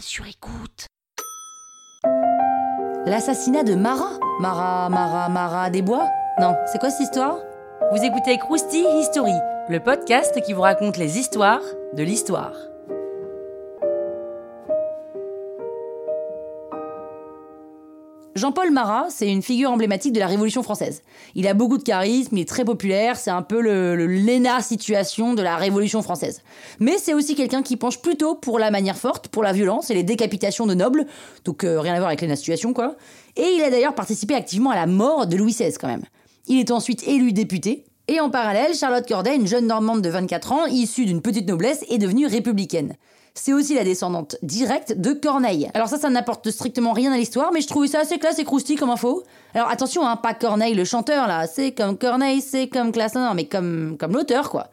sur 0.00 0.26
écoute. 0.26 0.86
L'assassinat 3.06 3.64
de 3.64 3.74
Mara? 3.74 4.18
Mara, 4.40 4.88
Mara, 4.88 5.28
Mara 5.28 5.70
des 5.70 5.82
bois 5.82 6.08
Non, 6.40 6.54
c'est 6.66 6.78
quoi 6.78 6.90
cette 6.90 7.02
histoire? 7.02 7.38
Vous 7.92 8.02
écoutez 8.02 8.38
Krusty 8.38 8.84
History, 8.98 9.34
le 9.68 9.80
podcast 9.80 10.40
qui 10.42 10.52
vous 10.52 10.62
raconte 10.62 10.96
les 10.96 11.18
histoires 11.18 11.62
de 11.92 12.02
l'histoire. 12.02 12.54
Jean-Paul 18.34 18.72
Marat, 18.72 19.06
c'est 19.10 19.30
une 19.30 19.42
figure 19.42 19.70
emblématique 19.70 20.12
de 20.12 20.18
la 20.18 20.26
Révolution 20.26 20.64
française. 20.64 21.02
Il 21.36 21.46
a 21.46 21.54
beaucoup 21.54 21.78
de 21.78 21.84
charisme, 21.84 22.36
il 22.36 22.40
est 22.40 22.48
très 22.48 22.64
populaire, 22.64 23.16
c'est 23.16 23.30
un 23.30 23.42
peu 23.42 23.60
le, 23.60 23.94
le 23.94 24.60
situation 24.60 25.34
de 25.34 25.42
la 25.42 25.56
Révolution 25.56 26.02
française. 26.02 26.42
Mais 26.80 26.98
c'est 26.98 27.14
aussi 27.14 27.36
quelqu'un 27.36 27.62
qui 27.62 27.76
penche 27.76 28.02
plutôt 28.02 28.34
pour 28.34 28.58
la 28.58 28.72
manière 28.72 28.96
forte, 28.96 29.28
pour 29.28 29.44
la 29.44 29.52
violence 29.52 29.90
et 29.90 29.94
les 29.94 30.02
décapitations 30.02 30.66
de 30.66 30.74
nobles, 30.74 31.06
donc 31.44 31.62
euh, 31.62 31.80
rien 31.80 31.94
à 31.94 31.98
voir 31.98 32.08
avec 32.08 32.20
Léna 32.20 32.34
situation 32.34 32.72
quoi. 32.72 32.96
Et 33.36 33.54
il 33.56 33.62
a 33.62 33.70
d'ailleurs 33.70 33.94
participé 33.94 34.34
activement 34.34 34.70
à 34.70 34.76
la 34.76 34.86
mort 34.86 35.26
de 35.26 35.36
Louis 35.36 35.52
XVI 35.52 35.72
quand 35.74 35.88
même. 35.88 36.04
Il 36.48 36.58
est 36.58 36.72
ensuite 36.72 37.06
élu 37.06 37.32
député, 37.32 37.84
et 38.06 38.20
en 38.20 38.28
parallèle, 38.28 38.74
Charlotte 38.74 39.06
Corday, 39.08 39.34
une 39.34 39.46
jeune 39.46 39.66
Normande 39.66 40.02
de 40.02 40.10
24 40.10 40.52
ans, 40.52 40.66
issue 40.66 41.06
d'une 41.06 41.22
petite 41.22 41.48
noblesse, 41.48 41.84
est 41.88 41.98
devenue 41.98 42.26
républicaine. 42.26 42.96
C'est 43.34 43.52
aussi 43.52 43.74
la 43.74 43.82
descendante 43.82 44.36
directe 44.42 44.92
de 44.96 45.12
Corneille. 45.12 45.68
Alors 45.74 45.88
ça, 45.88 45.98
ça 45.98 46.08
n'apporte 46.10 46.50
strictement 46.50 46.92
rien 46.92 47.12
à 47.12 47.16
l'histoire, 47.16 47.50
mais 47.52 47.62
je 47.62 47.66
trouvais 47.66 47.88
ça 47.88 48.00
assez 48.00 48.18
classe 48.18 48.38
et 48.38 48.44
croustillant 48.44 48.78
comme 48.78 48.90
info. 48.90 49.24
Alors 49.54 49.70
attention, 49.70 50.06
hein, 50.06 50.16
pas 50.16 50.34
Corneille 50.34 50.74
le 50.74 50.84
chanteur 50.84 51.26
là, 51.26 51.46
c'est 51.48 51.72
comme 51.72 51.98
Corneille, 51.98 52.40
c'est 52.40 52.68
comme 52.68 52.92
classe, 52.92 53.14
non, 53.14 53.34
mais 53.34 53.46
comme, 53.46 53.96
comme 53.98 54.12
l'auteur 54.12 54.50
quoi. 54.50 54.68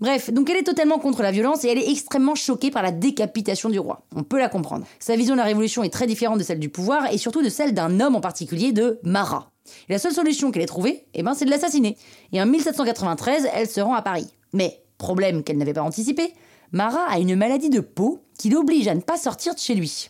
Bref, 0.00 0.32
donc 0.32 0.48
elle 0.48 0.58
est 0.58 0.62
totalement 0.62 1.00
contre 1.00 1.22
la 1.22 1.32
violence 1.32 1.64
et 1.64 1.68
elle 1.68 1.78
est 1.78 1.90
extrêmement 1.90 2.36
choquée 2.36 2.70
par 2.70 2.84
la 2.84 2.92
décapitation 2.92 3.68
du 3.68 3.80
roi. 3.80 4.02
On 4.14 4.22
peut 4.22 4.38
la 4.38 4.48
comprendre. 4.48 4.86
Sa 5.00 5.16
vision 5.16 5.34
de 5.34 5.40
la 5.40 5.44
révolution 5.44 5.82
est 5.82 5.92
très 5.92 6.06
différente 6.06 6.38
de 6.38 6.44
celle 6.44 6.60
du 6.60 6.68
pouvoir 6.68 7.12
et 7.12 7.18
surtout 7.18 7.42
de 7.42 7.48
celle 7.48 7.74
d'un 7.74 7.98
homme 7.98 8.14
en 8.14 8.20
particulier, 8.20 8.70
de 8.70 9.00
Marat. 9.02 9.50
Et 9.88 9.92
la 9.92 9.98
seule 9.98 10.12
solution 10.12 10.50
qu'elle 10.50 10.62
ait 10.62 10.66
trouvée, 10.66 11.06
eh 11.14 11.22
ben, 11.22 11.34
c'est 11.34 11.44
de 11.44 11.50
l'assassiner. 11.50 11.96
Et 12.32 12.40
en 12.40 12.46
1793, 12.46 13.48
elle 13.52 13.68
se 13.68 13.80
rend 13.80 13.94
à 13.94 14.02
Paris. 14.02 14.28
Mais, 14.52 14.82
problème 14.98 15.42
qu'elle 15.42 15.58
n'avait 15.58 15.72
pas 15.72 15.82
anticipé, 15.82 16.32
Marat 16.72 17.06
a 17.08 17.18
une 17.18 17.36
maladie 17.36 17.70
de 17.70 17.80
peau 17.80 18.20
qui 18.38 18.50
l'oblige 18.50 18.88
à 18.88 18.94
ne 18.94 19.00
pas 19.00 19.16
sortir 19.16 19.54
de 19.54 19.58
chez 19.58 19.74
lui. 19.74 20.08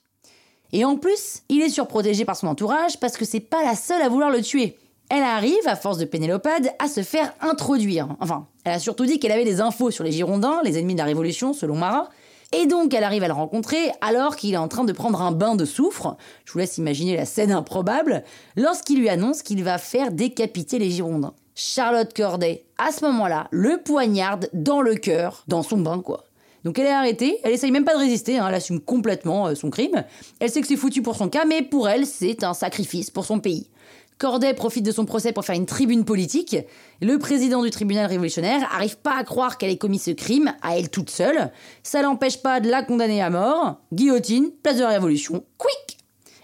Et 0.72 0.84
en 0.84 0.96
plus, 0.96 1.42
il 1.48 1.62
est 1.62 1.70
surprotégé 1.70 2.24
par 2.24 2.36
son 2.36 2.46
entourage 2.46 2.98
parce 3.00 3.16
que 3.16 3.24
c'est 3.24 3.40
pas 3.40 3.62
la 3.64 3.74
seule 3.74 4.02
à 4.02 4.08
vouloir 4.08 4.30
le 4.30 4.42
tuer. 4.42 4.76
Elle 5.10 5.22
arrive, 5.22 5.66
à 5.66 5.76
force 5.76 5.96
de 5.96 6.04
pénélopade, 6.04 6.70
à 6.78 6.88
se 6.88 7.02
faire 7.02 7.32
introduire. 7.40 8.08
Enfin, 8.20 8.46
elle 8.64 8.72
a 8.72 8.78
surtout 8.78 9.06
dit 9.06 9.18
qu'elle 9.18 9.32
avait 9.32 9.44
des 9.44 9.62
infos 9.62 9.90
sur 9.90 10.04
les 10.04 10.12
Girondins, 10.12 10.60
les 10.64 10.78
ennemis 10.78 10.92
de 10.92 10.98
la 10.98 11.06
Révolution, 11.06 11.54
selon 11.54 11.76
Marat, 11.76 12.10
et 12.52 12.66
donc 12.66 12.94
elle 12.94 13.04
arrive 13.04 13.22
à 13.22 13.28
le 13.28 13.34
rencontrer 13.34 13.90
alors 14.00 14.36
qu'il 14.36 14.54
est 14.54 14.58
en 14.58 14.68
train 14.68 14.84
de 14.84 14.92
prendre 14.92 15.20
un 15.20 15.32
bain 15.32 15.54
de 15.54 15.64
soufre. 15.64 16.16
Je 16.44 16.52
vous 16.52 16.58
laisse 16.58 16.78
imaginer 16.78 17.16
la 17.16 17.26
scène 17.26 17.52
improbable, 17.52 18.24
lorsqu'il 18.56 19.00
lui 19.00 19.08
annonce 19.08 19.42
qu'il 19.42 19.62
va 19.64 19.78
faire 19.78 20.12
décapiter 20.12 20.78
les 20.78 20.90
Girondins. 20.90 21.34
Charlotte 21.54 22.14
Corday, 22.14 22.64
à 22.78 22.92
ce 22.92 23.04
moment-là, 23.06 23.48
le 23.50 23.78
poignarde 23.82 24.48
dans 24.52 24.80
le 24.80 24.94
cœur, 24.94 25.44
dans 25.48 25.62
son 25.62 25.78
bain 25.78 26.00
quoi. 26.00 26.24
Donc 26.64 26.78
elle 26.78 26.86
est 26.86 26.92
arrêtée, 26.92 27.38
elle 27.44 27.52
essaye 27.52 27.70
même 27.70 27.84
pas 27.84 27.94
de 27.94 28.00
résister, 28.00 28.38
hein, 28.38 28.46
elle 28.48 28.54
assume 28.54 28.80
complètement 28.80 29.46
euh, 29.46 29.54
son 29.54 29.70
crime. 29.70 30.04
Elle 30.40 30.50
sait 30.50 30.60
que 30.60 30.66
c'est 30.66 30.76
foutu 30.76 31.02
pour 31.02 31.16
son 31.16 31.28
cas, 31.28 31.44
mais 31.44 31.62
pour 31.62 31.88
elle, 31.88 32.06
c'est 32.06 32.44
un 32.44 32.54
sacrifice 32.54 33.10
pour 33.10 33.24
son 33.24 33.40
pays. 33.40 33.68
Corday 34.18 34.52
profite 34.52 34.84
de 34.84 34.90
son 34.90 35.04
procès 35.04 35.32
pour 35.32 35.44
faire 35.44 35.54
une 35.54 35.66
tribune 35.66 36.04
politique. 36.04 36.56
Le 37.00 37.18
président 37.18 37.62
du 37.62 37.70
tribunal 37.70 38.06
révolutionnaire 38.06 38.68
arrive 38.74 38.98
pas 38.98 39.16
à 39.16 39.22
croire 39.22 39.58
qu'elle 39.58 39.70
ait 39.70 39.78
commis 39.78 40.00
ce 40.00 40.10
crime 40.10 40.52
à 40.60 40.76
elle 40.76 40.90
toute 40.90 41.08
seule. 41.08 41.52
Ça 41.84 42.02
l'empêche 42.02 42.42
pas 42.42 42.58
de 42.58 42.68
la 42.68 42.82
condamner 42.82 43.22
à 43.22 43.30
mort. 43.30 43.76
Guillotine, 43.92 44.50
place 44.62 44.76
de 44.76 44.82
la 44.82 44.88
Révolution, 44.88 45.44
quick 45.56 45.98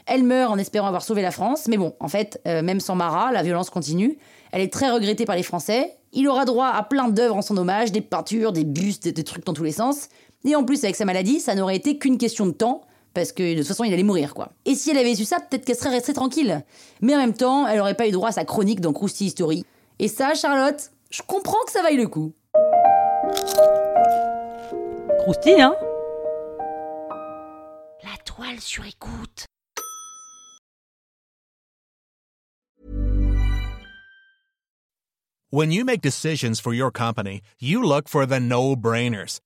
Elle 0.06 0.22
meurt 0.22 0.52
en 0.52 0.58
espérant 0.58 0.86
avoir 0.86 1.02
sauvé 1.02 1.20
la 1.20 1.32
France, 1.32 1.66
mais 1.66 1.76
bon, 1.76 1.96
en 1.98 2.06
fait, 2.06 2.40
euh, 2.46 2.62
même 2.62 2.78
sans 2.78 2.94
Marat, 2.94 3.32
la 3.32 3.42
violence 3.42 3.70
continue. 3.70 4.18
Elle 4.52 4.62
est 4.62 4.72
très 4.72 4.92
regrettée 4.92 5.24
par 5.24 5.34
les 5.34 5.42
Français. 5.42 5.96
Il 6.12 6.28
aura 6.28 6.44
droit 6.44 6.68
à 6.68 6.84
plein 6.84 7.08
d'œuvres 7.08 7.34
en 7.34 7.42
son 7.42 7.56
hommage, 7.56 7.90
des 7.90 8.02
peintures, 8.02 8.52
des 8.52 8.62
bustes, 8.62 9.08
des, 9.08 9.24
trucs 9.24 9.44
dans 9.44 9.52
tous 9.52 9.64
les 9.64 9.72
sens. 9.72 10.10
Et 10.44 10.54
en 10.54 10.62
plus, 10.62 10.84
avec 10.84 10.94
sa 10.94 11.04
maladie, 11.04 11.40
ça 11.40 11.56
n'aurait 11.56 11.74
été 11.74 11.98
qu'une 11.98 12.18
question 12.18 12.46
de 12.46 12.52
temps 12.52 12.82
parce 13.14 13.32
que 13.32 13.54
de 13.54 13.58
toute 13.58 13.68
façon 13.68 13.84
il 13.84 13.92
allait 13.92 14.02
mourir 14.02 14.34
quoi. 14.34 14.50
Et 14.64 14.74
si 14.74 14.90
elle 14.90 14.98
avait 14.98 15.14
su 15.14 15.24
ça, 15.24 15.38
peut-être 15.38 15.64
qu'elle 15.64 15.76
serait 15.76 15.90
restée 15.90 16.12
tranquille. 16.12 16.62
Mais 17.00 17.14
en 17.14 17.18
même 17.18 17.34
temps, 17.34 17.66
elle 17.66 17.80
aurait 17.80 17.94
pas 17.94 18.08
eu 18.08 18.10
droit 18.10 18.28
à 18.28 18.32
sa 18.32 18.44
chronique 18.44 18.80
dans 18.80 18.92
Krusty 18.92 19.26
History. 19.26 19.64
Et 19.98 20.08
ça, 20.08 20.34
Charlotte, 20.34 20.90
je 21.10 21.22
comprends 21.22 21.64
que 21.66 21.72
ça 21.72 21.82
vaille 21.82 21.96
le 21.96 22.08
coup. 22.08 22.32
Krusty, 25.20 25.60
hein? 25.60 25.74
La 28.02 28.16
toile 28.24 28.60
sur 28.60 28.84
écoute. 28.84 29.46
When 35.50 35.70
you 35.70 35.84
make 35.84 36.00
decisions 36.00 36.58
for 36.60 36.74
your 36.74 36.90
company, 36.90 37.40
you 37.60 37.80
look 37.80 38.08
for 38.08 38.26
the 38.26 38.40
no-brainers. 38.40 39.38